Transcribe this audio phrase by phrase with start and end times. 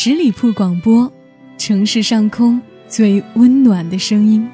[0.00, 1.12] 十里铺广播，
[1.58, 4.48] 城市上空最温暖的声音。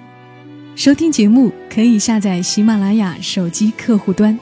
[0.74, 4.40] 收听节目可以下载喜马拉雅手机客户端。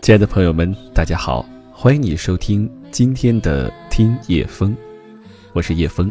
[0.00, 4.74] 亲爱的朋友们，大家好，欢迎你收听今天的听叶风，
[5.52, 6.10] 我是叶风，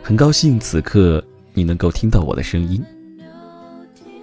[0.00, 1.20] 很高兴此刻
[1.54, 2.80] 你能够听到我的声音。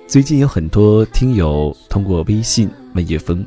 [0.08, 3.46] 最近有很多听友通过微信问叶枫：“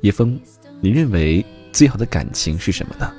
[0.00, 0.38] 叶枫，
[0.80, 3.12] 你认为最好的感情是什么呢？”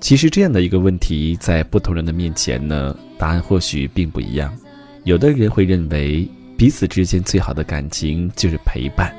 [0.00, 4.56] 其实这样的一个问题，在不同人的面前呢，答案或许并不一样。
[5.04, 9.12] 有的人会认为，彼此之间最好的感情就是陪伴，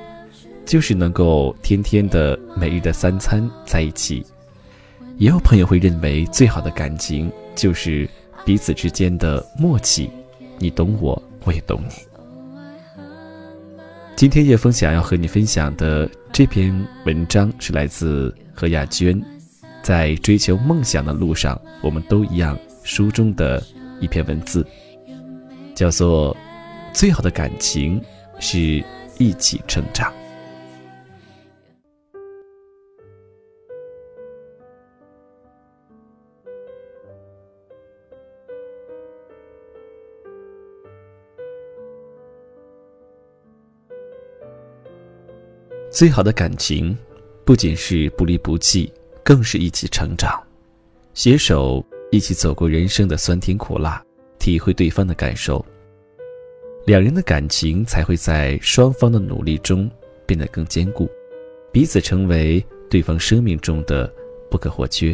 [0.65, 4.23] 就是能够天天的、每日的三餐在一起；
[5.17, 8.09] 也有朋友会认为，最好的感情就是
[8.45, 10.09] 彼此之间的默契。
[10.59, 12.08] 你懂我，我也懂你。
[14.19, 19.17] 今天叶峰想要和你分享的这篇文章是来自何亚娟，
[19.81, 22.59] 在追求梦想的路上，我们都一样。
[22.83, 23.63] 书中的
[24.01, 24.67] 一篇文字，
[25.73, 26.35] 叫做
[26.91, 28.01] “最好的感情
[28.41, 28.83] 是
[29.17, 30.11] 一起成长”。
[45.99, 46.97] 最好的感情，
[47.43, 48.89] 不仅是不离不弃，
[49.21, 50.41] 更是一起成长，
[51.13, 54.01] 携手一起走过人生的酸甜苦辣，
[54.39, 55.65] 体会对方的感受。
[56.85, 59.91] 两人的感情才会在双方的努力中
[60.25, 61.05] 变得更坚固，
[61.69, 64.09] 彼此成为对方生命中的
[64.49, 65.13] 不可或缺。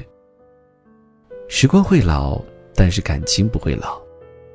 [1.48, 2.40] 时光会老，
[2.76, 4.00] 但是感情不会老，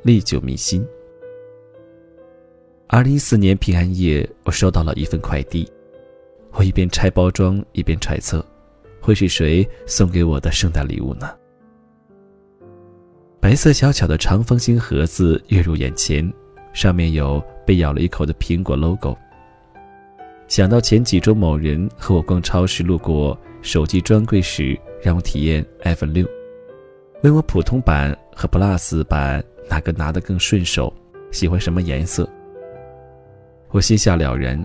[0.05, 0.86] 历久弥新。
[2.86, 5.69] 二零一四年平安夜，我收到了一份快递。
[6.53, 8.45] 我一边拆包装，一边揣测，
[9.01, 11.31] 会是谁送给我的圣诞礼物呢？
[13.41, 16.30] 白色小巧的长方形盒子跃入眼前，
[16.73, 19.17] 上面有被咬了一口的苹果 logo。
[20.48, 26.27] 想到前几周某人和我逛超市，路过手机专柜时，让我体验 iPhone 六，
[27.23, 30.92] 问我普通版和 Plus 版哪个拿得更顺手，
[31.30, 32.29] 喜欢什么颜色。
[33.70, 34.63] 我心下了然，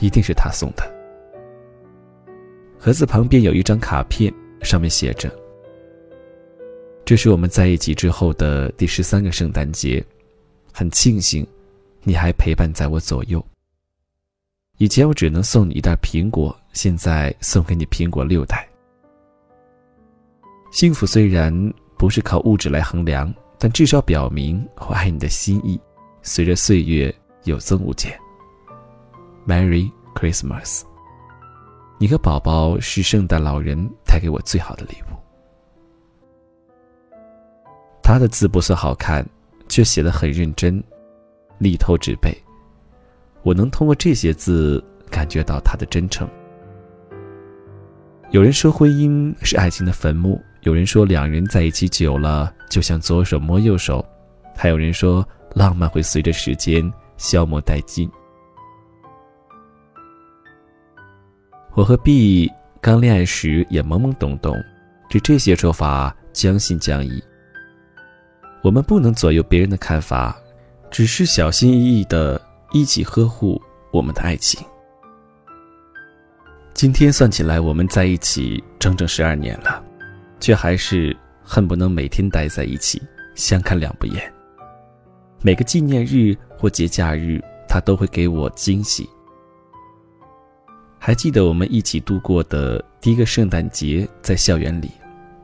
[0.00, 0.97] 一定是他送的。
[2.88, 4.32] 盒子旁边有一张卡片，
[4.62, 5.30] 上面写着
[7.04, 10.02] ：“这是我们在一起之后的第十三个圣诞节，
[10.72, 11.46] 很庆幸
[12.02, 13.44] 你还陪伴在我左右。
[14.78, 18.66] 以前我只能送你一袋苹果，现在送给你苹果六袋。
[20.72, 21.52] 幸福虽然
[21.98, 25.78] 不是靠物质来衡量，但至少表明我爱你的心意，
[26.22, 28.18] 随着岁月有增无减。
[29.46, 30.84] Merry Christmas。”
[32.00, 35.16] 你和宝宝是圣诞老人带给我最好的礼物。
[38.02, 39.26] 他的字不算好看，
[39.68, 40.82] 却写得很认真，
[41.58, 42.32] 力透纸背。
[43.42, 46.28] 我能通过这些字感觉到他的真诚。
[48.30, 54.04] 有人说婚姻是爱情的坟墓，有人说两人在一起久了就像左手摸右手，
[54.54, 58.08] 还有人说浪漫会随着时间消磨殆尽。
[61.78, 64.52] 我和 B 刚恋爱时也懵懵懂懂，
[65.08, 67.22] 对这些说法将信将疑。
[68.64, 70.36] 我们不能左右别人的看法，
[70.90, 73.62] 只是小心翼翼的一起呵护
[73.92, 74.60] 我们的爱情。
[76.74, 79.80] 今天算起来，我们在一起整整十二年了，
[80.40, 83.00] 却还是恨不能每天待在一起，
[83.36, 84.34] 相看两不厌。
[85.42, 89.08] 每个纪念日或节假日，他都会给我惊喜。
[90.98, 94.90] 还记得我们一起度过的第一个圣诞节，在校园里，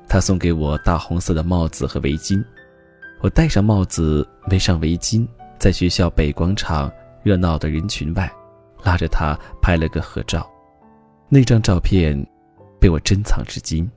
[0.09, 2.45] 他送给我大红色的帽子和围巾，
[3.21, 5.27] 我戴上帽子，围上围巾，
[5.59, 6.93] 在学校北广场
[7.23, 8.31] 热闹的人群外，
[8.83, 10.47] 拉着他拍了个合照，
[11.29, 12.15] 那张照片
[12.81, 13.89] 被我珍藏至今。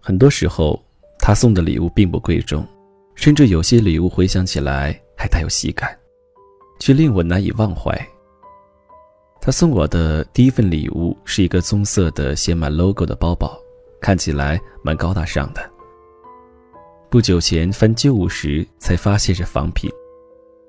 [0.00, 0.82] 很多时候，
[1.18, 2.66] 他送的礼物并不贵重，
[3.14, 5.94] 甚至有些礼物回想起来还带有喜感，
[6.78, 7.94] 却令我难以忘怀。
[9.42, 13.58] 他送我的第一份礼物是一个棕色的写满 logo 的包包，
[13.98, 15.70] 看起来蛮高大上的。
[17.08, 19.90] 不久前翻旧物时才发现是仿品，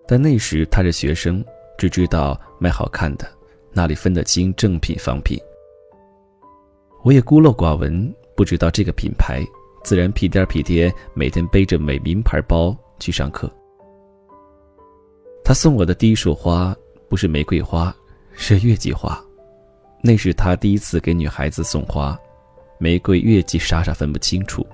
[0.08, 1.44] 但那时他是学生，
[1.78, 3.28] 只知道买好看的，
[3.74, 5.38] 哪里分得清正品仿品？
[7.04, 9.44] 我也孤陋寡闻，不知道这个品牌，
[9.84, 13.52] 自然屁颠屁颠每天背着美名牌包去上课。
[15.44, 16.74] 他送我的第一束花
[17.10, 17.94] 不是玫瑰花。
[18.34, 19.20] 是月季花，
[20.02, 22.18] 那是他第一次给女孩子送花，
[22.80, 24.66] 玫瑰、月季傻傻分不清楚，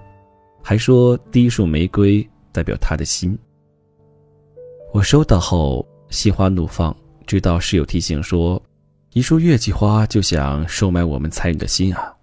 [0.64, 3.38] 还说第一束玫瑰代表他的心。
[4.94, 6.96] 我收到后心花怒放，
[7.26, 8.62] 直到室友提醒说，
[9.12, 12.16] 一束月季花就想收买我们才女的心啊，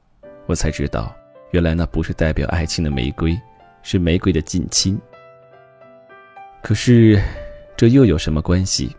[0.46, 1.14] 我才知道，
[1.50, 3.38] 原来那不是代表爱情的玫瑰，
[3.82, 4.98] 是玫瑰的近亲。
[6.62, 7.22] 可是，
[7.76, 8.96] 这又有什么关系？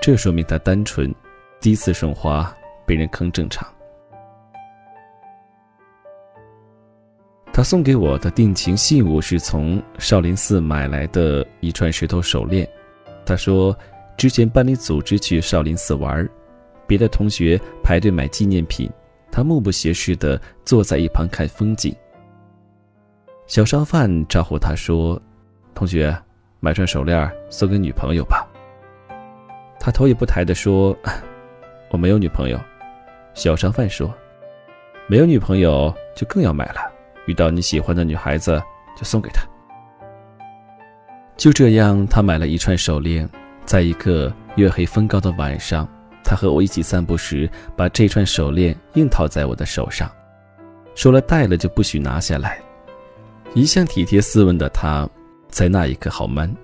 [0.00, 1.12] 这说明他单纯。
[1.60, 2.50] 第一次送花
[2.86, 3.68] 被人坑正常。
[7.52, 12.66] 他送给我的定情信物是从少林寺买来的一串石头手链。
[13.26, 13.76] 他说，
[14.16, 16.26] 之前班里组织去少林寺玩，
[16.86, 18.90] 别的同学排队买纪念品，
[19.30, 21.94] 他目不斜视的坐在一旁看风景。
[23.46, 25.20] 小商贩招呼他说
[25.74, 26.16] ：“同学，
[26.60, 28.48] 买串手链送给女朋友吧。”
[29.78, 30.96] 他头也不抬的说。
[31.90, 32.58] 我没有女朋友，
[33.34, 34.12] 小商贩说
[35.08, 36.80] ：“没有女朋友就更要买了。
[37.26, 38.62] 遇到你喜欢的女孩子，
[38.96, 39.42] 就送给她。”
[41.36, 43.28] 就这样，他买了一串手链，
[43.64, 45.88] 在一个月黑风高的晚上，
[46.22, 50.10] 他和我一起散步时，把这串手链硬套在我的手上，
[50.94, 52.60] 说了戴了就不许拿下来。
[53.54, 55.08] 一向体贴斯文的他，
[55.48, 56.54] 在那一刻好 man。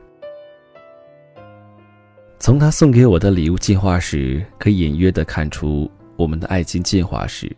[2.38, 7.50] 从他送给我的礼物进化史，可以隐约的看出我们的爱情进化史，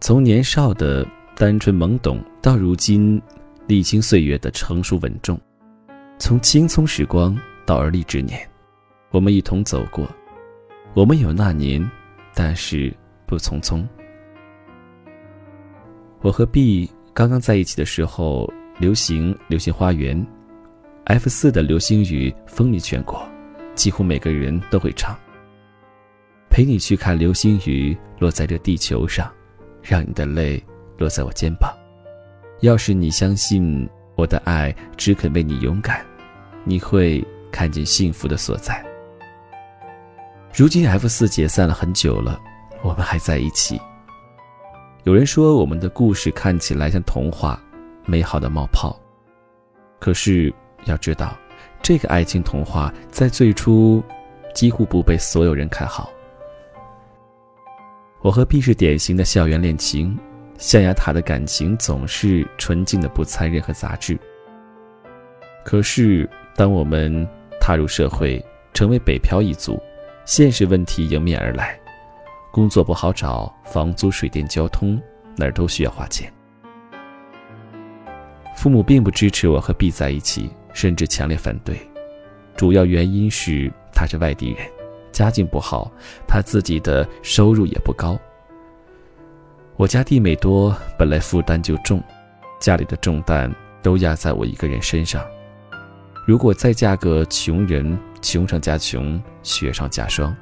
[0.00, 1.06] 从年少的
[1.36, 3.20] 单纯懵懂，到如今
[3.66, 5.36] 历经岁月的成熟稳重；
[6.18, 8.40] 从青葱时光到而立之年，
[9.10, 10.08] 我们一同走过。
[10.94, 11.88] 我们有那年，
[12.34, 12.92] 但是
[13.26, 13.84] 不匆匆。
[16.22, 20.16] 我和 B 刚刚在一起的时候，流行《流星花园》
[21.04, 23.22] ，F 四的流星雨风靡全国。
[23.74, 25.16] 几乎每个人都会唱。
[26.50, 29.32] 陪你去看流星雨落在这地球上，
[29.82, 30.62] 让你的泪
[30.96, 31.74] 落在我肩膀。
[32.60, 36.06] 要是你相信我的爱只肯为你勇敢，
[36.62, 38.84] 你会看见幸福的所在。
[40.54, 42.40] 如今 F 四解散了很久了，
[42.82, 43.80] 我们还在一起。
[45.02, 47.60] 有人说我们的故事看起来像童话，
[48.06, 48.96] 美好的冒泡。
[49.98, 50.54] 可是
[50.84, 51.36] 要知道。
[51.84, 54.02] 这个爱情童话在最初
[54.54, 56.10] 几乎不被所有人看好。
[58.22, 60.18] 我和 B 是典型的校园恋情，
[60.56, 64.18] 象牙塔的感情总是纯净的，不掺任何杂质。
[65.62, 66.26] 可是，
[66.56, 67.28] 当我们
[67.60, 68.42] 踏入社会，
[68.72, 69.78] 成为北漂一族，
[70.24, 71.78] 现实问题迎面而来，
[72.50, 74.98] 工作不好找，房租、水电、交通
[75.36, 76.32] 哪儿都需要花钱。
[78.56, 80.50] 父母并不支持我和 B 在一起。
[80.74, 81.78] 甚至强烈反对，
[82.54, 84.66] 主要原因是他是外地人，
[85.12, 85.90] 家境不好，
[86.28, 88.18] 他自己的收入也不高。
[89.76, 92.02] 我家弟妹多，本来负担就重，
[92.60, 95.24] 家里的重担都压在我一个人身上。
[96.26, 100.34] 如果再嫁个穷人，穷上加穷，雪上加霜，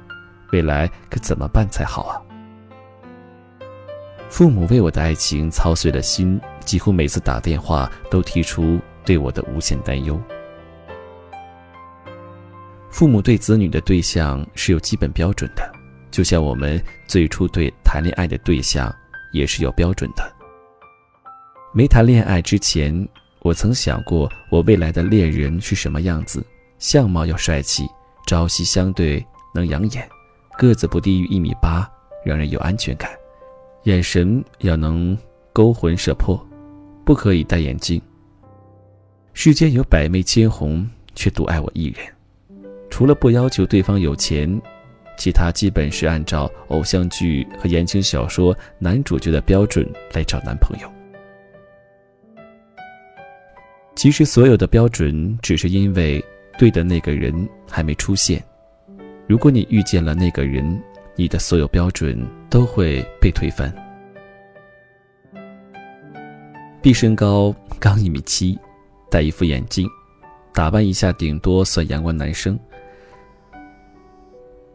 [0.51, 2.21] 未来可怎么办才好啊？
[4.29, 8.79] 父母为我的爱情操碎了心，几乎每次打电话都提出。
[9.05, 10.19] 对我的无限担忧。
[12.89, 15.71] 父母对子女的对象是有基本标准的，
[16.11, 18.93] 就像我们最初对谈恋爱的对象
[19.31, 20.23] 也是有标准的。
[21.73, 23.07] 没谈恋爱之前，
[23.41, 26.45] 我曾想过我未来的恋人是什么样子：
[26.77, 27.87] 相貌要帅气，
[28.27, 29.25] 朝夕相对
[29.55, 30.07] 能养眼，
[30.55, 31.89] 个子不低于一米八，
[32.23, 33.09] 让人有安全感，
[33.85, 35.17] 眼神要能
[35.51, 36.39] 勾魂摄魄，
[37.03, 37.99] 不可以戴眼镜。
[39.33, 41.97] 世间有百媚千红，却独爱我一人。
[42.89, 44.61] 除了不要求对方有钱，
[45.17, 50.89] 其他基本是按照偶像剧和言情小说男主角的标准来找男朋友。
[53.95, 56.23] 其实所有的标准，只是因为
[56.57, 57.33] 对的那个人
[57.67, 58.41] 还没出现。
[59.27, 60.79] 如果你遇见了那个人，
[61.15, 63.73] 你的所有标准都会被推翻。
[66.81, 68.57] 毕身高刚一米七。
[69.13, 69.87] 戴一副眼镜，
[70.55, 72.59] 打扮一下，顶多算阳光男生。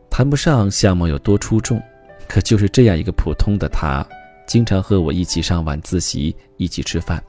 [0.08, 1.82] 谈不上相貌有多出众，
[2.28, 4.06] 可就是这样一个普通的他，
[4.46, 7.20] 经常和我一起上晚自习，一起吃饭。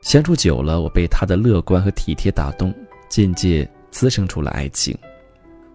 [0.00, 2.72] 相处久了，我被他的乐观和体贴打动，
[3.08, 4.96] 渐渐滋生出了爱情。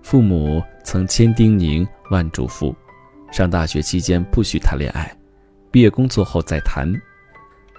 [0.02, 2.74] 父母曾千叮咛万嘱咐，
[3.34, 5.14] 上大学期间不许谈恋爱，
[5.72, 6.90] 毕业工作后再谈。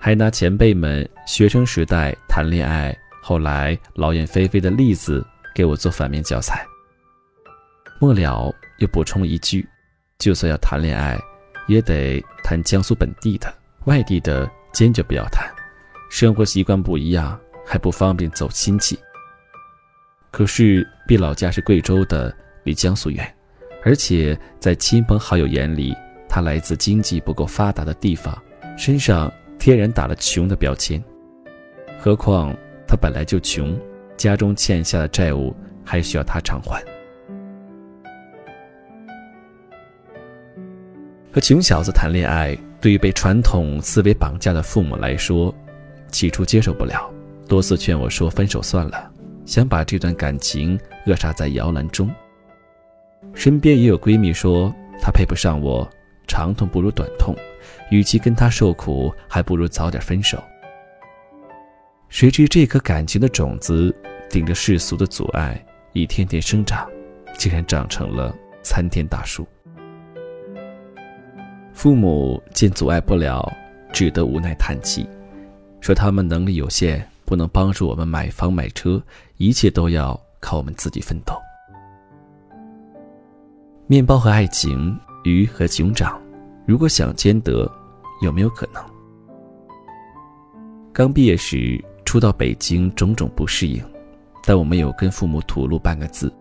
[0.07, 6.65] 还拿前辈们学生时代谈恋爱，后来劳燕飞飞的例子给我做反面教材。
[7.99, 9.69] 末了又补充一句：
[10.17, 11.19] 就算要谈恋爱，
[11.67, 13.53] 也得谈江苏本地的，
[13.87, 15.53] 外地的坚决不要谈。
[16.09, 17.37] 生活习惯不一样，
[17.67, 18.97] 还不方便走亲戚。
[20.31, 22.33] 可是毕老家是贵州的，
[22.63, 23.35] 离江苏远，
[23.83, 25.93] 而且在亲朋好友眼里，
[26.29, 28.41] 他来自经济不够发达的地方，
[28.79, 29.29] 身上
[29.67, 31.03] 天然打了穷的标签。
[31.99, 32.57] 何况
[32.87, 33.77] 他本来就穷，
[34.17, 35.53] 家中欠下的债务
[35.85, 36.81] 还需要他偿还。
[41.33, 45.53] 和穷小子谈恋爱，对于被传统思维绑架的父母来说，
[46.13, 47.13] 起初接受不了，
[47.49, 49.11] 多次劝我说分手算了，
[49.47, 52.09] 想把这段感情扼杀在摇篮中。
[53.35, 55.91] 身边也有闺蜜说她配不上我，
[56.29, 57.35] 长痛不如短痛，
[57.91, 60.43] 与其跟他受苦，还不如早点分手。
[62.09, 63.95] 谁知这颗感情的种子，
[64.31, 65.63] 顶着世俗的阻碍，
[65.93, 66.89] 一天天生长，
[67.37, 69.47] 竟然长成了参天大树。
[71.73, 73.53] 父母见阻碍不了，
[73.93, 75.07] 只得无奈叹气，
[75.81, 79.03] 说他们能力有限，不能帮助我们买房买车，
[79.37, 81.35] 一切都要靠我们自己奋斗。
[83.87, 86.21] 面包和爱情，鱼和熊掌，
[86.67, 87.71] 如果想兼得，
[88.23, 88.85] 有没有可能？
[90.93, 93.83] 刚毕业时初到北京，种种不适应，
[94.45, 96.33] 但我没有跟父母吐露半个字。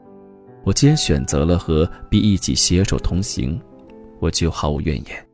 [0.63, 3.61] 我既然选择了和 B 一起携手同行。
[4.19, 5.27] 我就毫无怨言。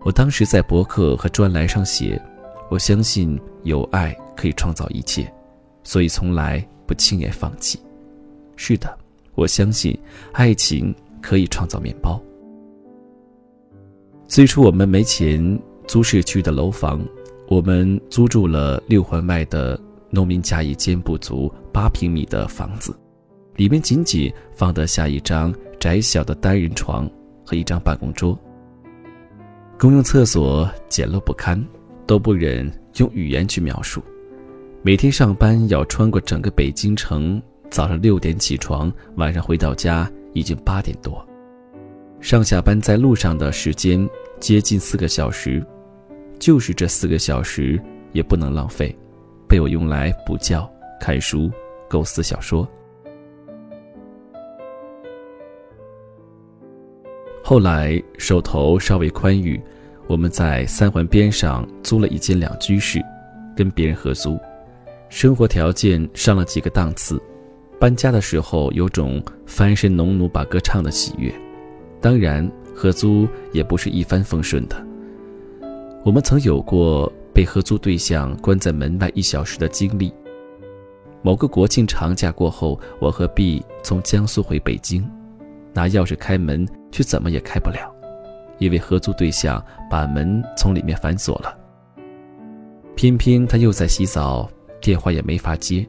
[0.00, 2.20] 我当时在博客和专栏上写
[2.68, 5.32] ：“我相信有爱可以创造一切，
[5.84, 7.78] 所以从来不轻言放弃。”
[8.56, 8.98] 是的，
[9.36, 9.96] 我相信
[10.32, 12.20] 爱情可以创造面包。
[14.32, 17.06] 最初我们没钱租市区的楼房，
[17.48, 22.96] 我们租住了六环外的农民家一间不足八平米的房子，
[23.56, 27.06] 里面仅仅放得下一张窄小的单人床。
[27.44, 28.38] 和一张办公桌。
[29.78, 31.62] 公用厕所简陋不堪，
[32.06, 34.02] 都不忍用语言去描述。
[34.80, 41.22] 每天上班要穿过整个北京城，早上六点起床，晚上回到家已经八点多。
[42.22, 45.60] 上下班在路上的时间接近四个小时，
[46.38, 48.96] 就是这四个小时也不能浪费，
[49.48, 50.66] 被我用来补觉、
[51.00, 51.50] 看书、
[51.88, 52.66] 构思小说。
[57.42, 59.60] 后来手头稍微宽裕，
[60.06, 63.02] 我们在三环边上租了一间两居室，
[63.56, 64.38] 跟别人合租，
[65.08, 67.20] 生活条件上了几个档次。
[67.80, 71.34] 搬家的时候有种翻身农奴把歌唱的喜悦。
[72.02, 74.76] 当然，合租也不是一帆风顺的。
[76.04, 80.12] 我们曾有过被合租对象关在门外一小时的经历。
[81.22, 85.08] 某个国庆长假过后，我和 B 从江苏回北京。
[85.72, 87.94] 拿钥匙开门，却怎么也开不了，
[88.58, 91.56] 因为合租对象把门从里面反锁了。
[92.94, 94.50] 偏偏他又在洗澡，
[94.82, 95.88] 电话也没法接，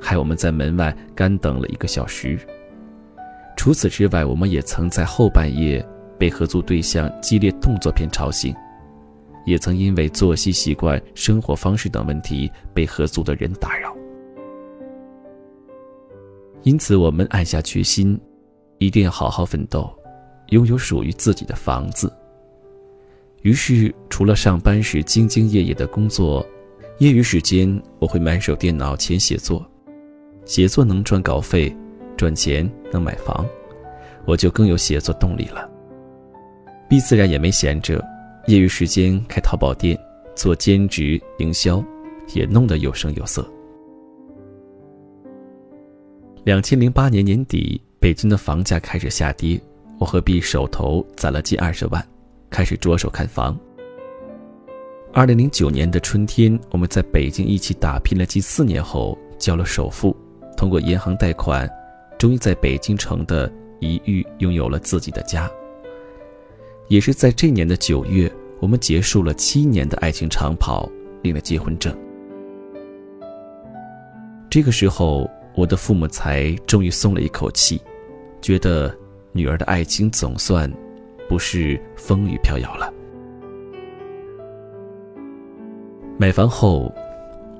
[0.00, 2.38] 害我们在门外干等了一个小时。
[3.56, 5.84] 除此之外，我们也曾在后半夜
[6.18, 8.54] 被合租对象激烈动作片吵醒，
[9.46, 13.94] 也曾因为作息习惯、生活方式等问题被合租的人打扰。
[16.62, 18.20] 因此，我们暗下决心。
[18.78, 19.88] 一定要好好奋斗，
[20.48, 22.12] 拥有属于自己的房子。
[23.42, 26.44] 于是，除了上班时兢兢业业的工作，
[26.98, 29.64] 业余时间我会埋首电脑前写作。
[30.44, 31.74] 写作能赚稿费，
[32.16, 33.46] 赚钱能买房，
[34.24, 35.70] 我就更有写作动力了。
[36.88, 38.02] B 自然也没闲着，
[38.46, 39.98] 业余时间开淘宝店，
[40.34, 41.84] 做兼职营销，
[42.34, 43.46] 也弄得有声有色。
[46.44, 47.80] 两千零八年年底。
[48.00, 49.58] 北京的房价开始下跌，
[49.98, 52.06] 我和 B 手头攒了近二十万，
[52.50, 53.58] 开始着手看房。
[55.10, 60.14] 二零零九年的春天，我们在北京一起打拼了近四年后，交了首付，
[60.54, 61.66] 通过银行贷款，
[62.24, 65.46] 终于在北京城的一隅拥有了自己的家。
[66.88, 70.90] 也是在这年的九月，我们结束了七年的爱情长跑，
[71.20, 71.94] 领了结婚证。
[74.48, 77.78] 这个时候，我的父母才终于松了一口气。
[78.40, 78.90] 觉得
[79.32, 80.72] 女儿的爱情总算
[81.28, 82.90] 不是风雨飘摇了。
[86.16, 86.90] 买房后，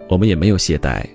[0.08, 1.06] 我们也没有懈怠。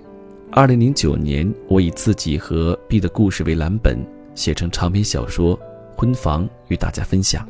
[0.52, 4.04] 二零零九年，我以自己和 B 的故事为蓝本，
[4.34, 5.56] 写成长篇小说
[5.96, 7.48] 《婚房》与大家分享，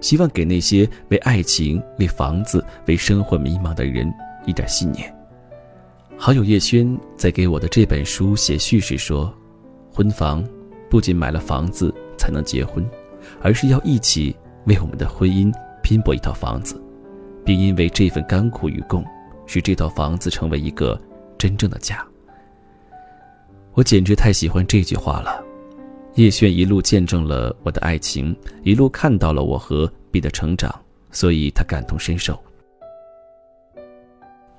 [0.00, 4.12] 希望给那些为爱情、为房子、为生活迷茫的人
[4.44, 5.14] 一点信念。
[6.16, 9.32] 好友叶轩在给我的这本书写序时说
[9.94, 10.44] ：“婚房。”
[10.88, 12.88] 不仅买了房子才能结婚，
[13.42, 14.34] 而是要一起
[14.66, 15.52] 为我们的婚姻
[15.82, 16.80] 拼搏一套房子，
[17.44, 19.04] 并因为这份甘苦与共，
[19.46, 20.98] 使这套房子成为一个
[21.36, 22.06] 真正的家。
[23.76, 25.44] 我简直太喜欢这句话了。
[26.14, 30.74] 叶炫一路见证了我的爱情，一路看到了我和 B 的成长，
[31.12, 32.42] 所以他感同身受。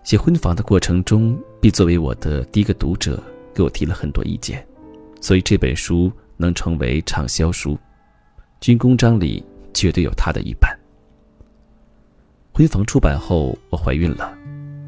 [0.03, 3.19] 写婚房的过程中，B 作为我的第一个读者，
[3.55, 4.63] 给我提了很多意见，
[5.19, 7.75] 所以这本书能成为畅销书。
[8.61, 9.43] 军功章里
[9.73, 10.77] 绝对有他的一半。
[12.53, 14.31] 婚房出版后，我怀孕了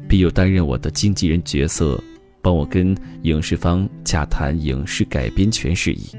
[0.08, 2.00] ，B 又担任我的经纪人角色，
[2.42, 6.10] 帮我跟影视方洽谈影视改编权事宜。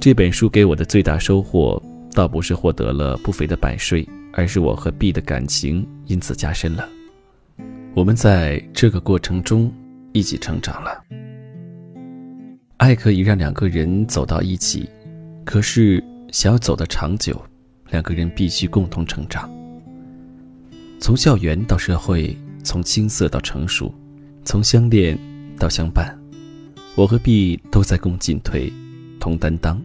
[0.00, 1.82] 这本书给我的最大收获，
[2.14, 6.88] 倒不是获得了不菲的版税，而是我和 B 的感情因此加深了。
[7.94, 9.70] 我们在这个过程中
[10.12, 11.04] 一起成长了。
[12.78, 14.88] 爱可以让两个人走到一起，
[15.44, 17.38] 可是想要走得长久，
[17.90, 19.50] 两个人必须共同成长。
[20.98, 23.92] 从校园到社会，从青涩到成熟，
[24.44, 25.18] 从相恋
[25.58, 26.16] 到相伴，
[26.94, 28.72] 我和 B 都在共进退，
[29.18, 29.80] 同担当。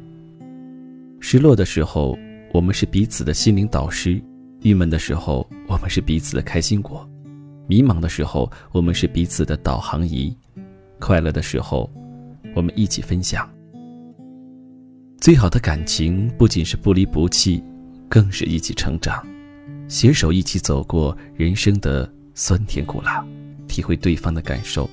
[1.20, 2.18] 失落的时候，
[2.54, 4.22] 我们是彼此的心灵导师；
[4.62, 7.08] 郁闷的时候，我们是彼此的开心果；
[7.68, 10.36] 迷茫的时候，我们是彼此的导航仪；
[11.00, 11.92] 快乐的时候，
[12.56, 13.50] 我们一起分享。
[15.20, 17.64] 最好的感情不仅是不离不弃，
[18.08, 19.26] 更是一起成长，
[19.88, 23.26] 携手一起走过人生的酸甜苦辣，
[23.68, 24.88] 体会对方的感受。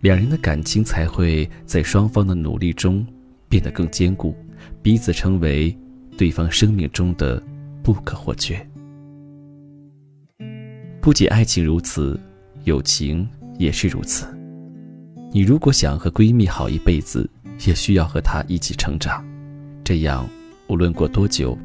[0.00, 3.06] 两人的感情才会在双方的努力中
[3.48, 4.34] 变得更坚固。
[4.80, 5.76] 彼此成为
[6.16, 7.42] 对方生命中的
[7.82, 8.64] 不可或缺。
[11.00, 12.18] 不仅爱情如此，
[12.62, 14.26] 友情也是如此。
[15.32, 17.28] 你如果想和闺蜜好一辈子，
[17.66, 19.24] 也需要和她一起成长，
[19.82, 20.28] 这样
[20.68, 21.58] 无论过多久，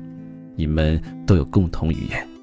[0.56, 2.37] 你们都有共同语言。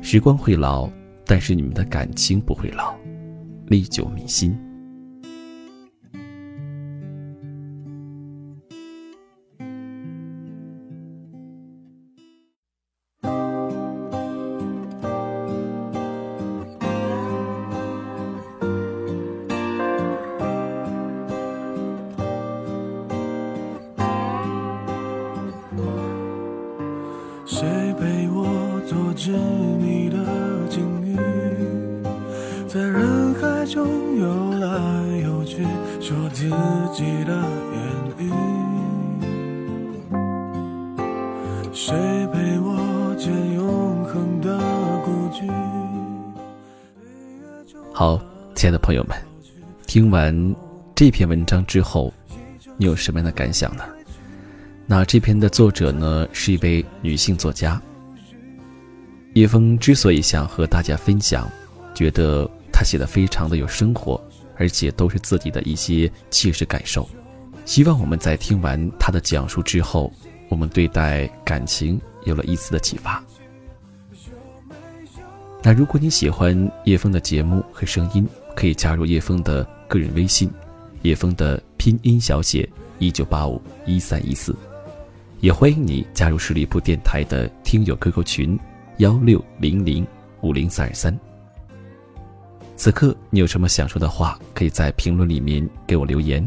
[0.00, 0.88] 时光会老，
[1.26, 2.94] 但是你们的感情不会老，
[3.66, 4.58] 历久弥新。
[27.44, 28.44] 谁陪我
[28.88, 30.16] 坐着你的
[30.70, 31.14] 鲸鱼，
[32.66, 33.86] 在人海中
[34.18, 34.66] 游来
[35.18, 35.62] 游去，
[36.00, 36.44] 说自
[36.94, 37.36] 己的
[37.74, 37.82] 言
[38.16, 38.32] 语。
[41.70, 41.94] 谁
[42.32, 44.58] 陪我见永恒的
[45.04, 45.46] 孤寂？
[47.92, 48.18] 好，
[48.54, 49.14] 亲爱的朋友们，
[49.86, 50.56] 听完
[50.94, 52.10] 这篇文章之后，
[52.78, 53.84] 你有什么样的感想呢？
[54.86, 57.78] 那这篇的作者呢，是一位女性作家。
[59.34, 61.50] 叶枫之所以想和大家分享，
[61.94, 64.20] 觉得他写的非常的有生活，
[64.56, 67.08] 而且都是自己的一些切实感受。
[67.64, 70.12] 希望我们在听完他的讲述之后。
[70.50, 73.22] 我们对待感情有了一丝的启发。
[75.62, 80.50] 那如果你喜欢叶枫的节目和声音，可以加入叶枫的个人微信，
[81.02, 82.66] 叶枫的拼音小写
[82.98, 84.56] 一九八五一三一四，
[85.40, 88.58] 也欢迎你加入十里铺电台的听友 QQ 群
[88.98, 90.04] 幺六零零
[90.40, 91.16] 五零三二三。
[92.74, 96.44] 此刻你有什么想说的话，可以在评论里面给我留言。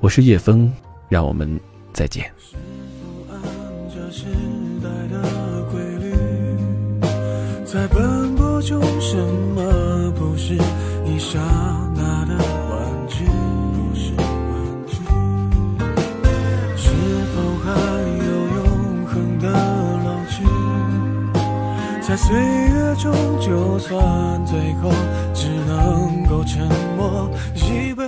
[0.00, 0.72] 我是叶枫，
[1.08, 1.58] 让我们
[1.92, 2.28] 再见。
[7.64, 9.16] 在奔波中，什
[9.54, 10.54] 么不是
[11.04, 11.38] 一刹
[11.94, 12.36] 那的
[22.18, 24.90] 岁月中，就算最后
[25.32, 28.07] 只能够沉默，一辈。